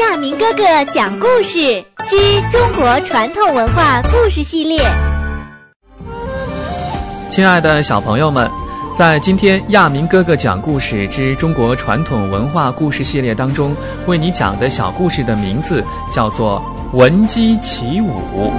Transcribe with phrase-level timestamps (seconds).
[0.00, 2.16] 亚明哥哥讲故事之
[2.50, 4.80] 中国传统文化故事系列。
[7.28, 8.50] 亲爱的小朋友们，
[8.96, 13.76] 在今天亚明哥哥讲故事之中国传统文化故事系列当中，
[14.06, 16.62] 为你讲的小故事的名字叫做
[16.96, 18.50] 《闻鸡起舞》。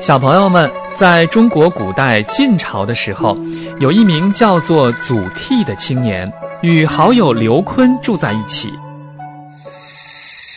[0.00, 3.36] 小朋友们，在中国古代晋朝的时候，
[3.78, 6.30] 有一名叫做祖逖的青年，
[6.64, 8.72] 与好友刘琨住在一起。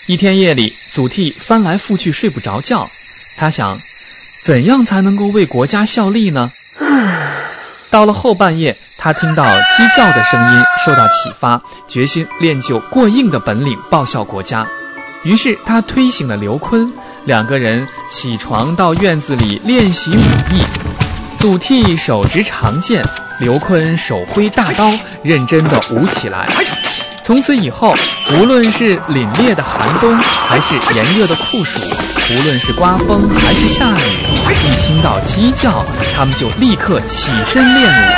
[0.08, 2.90] 一天夜里，祖逖翻来覆去睡不着觉，
[3.36, 3.78] 他想，
[4.42, 6.50] 怎样才能够为国家效力呢？
[7.92, 9.44] 到了后半夜，他听到
[9.76, 14.66] 鸡叫的声音，受到启发，决心练就过硬的本领，报效国家。
[15.26, 16.90] 于是他推醒了刘琨。
[17.26, 20.64] 两个人起床到院子里练习武艺，
[21.38, 23.06] 祖逖手执长剑，
[23.40, 24.92] 刘坤手挥大刀，
[25.22, 26.50] 认真的舞起来。
[27.24, 27.96] 从此以后，
[28.34, 34.02] 无论是凛冽的寒冬，还是炎热的酷暑，无论是刮风还是下雨，
[34.66, 38.14] 一听到鸡叫，他们就立刻起身练武。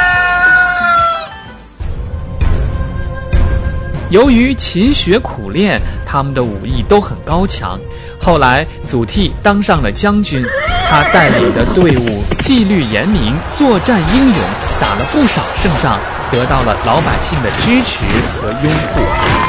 [4.10, 7.78] 由于勤学苦练，他们的武艺都很高强。
[8.22, 10.46] 后来，祖逖当上了将军，
[10.90, 14.36] 他带领的队伍纪律严明，作战英勇，
[14.82, 16.00] 打了不少胜仗，
[16.32, 18.06] 得到了老百姓的支持
[18.42, 19.49] 和拥护。